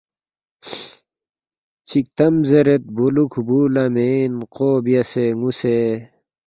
چک 1.87 2.05
تم 2.17 2.33
زیرید 2.49 2.83
بولوکھ 2.95 3.37
بُو 3.47 3.59
لا 3.73 3.83
مین 3.95 4.33
قو 4.53 4.69
بیاسے 4.85 5.25
نُوسے 5.39 5.77